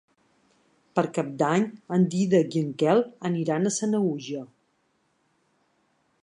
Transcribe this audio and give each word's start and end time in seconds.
Per 0.99 1.01
Cap 1.17 1.27
d'Any 1.41 1.67
en 1.97 2.07
Dídac 2.15 2.57
i 2.61 2.63
en 2.69 2.71
Quel 2.79 3.03
aniran 3.31 3.69
a 3.69 3.73
Sanaüja. 3.77 4.43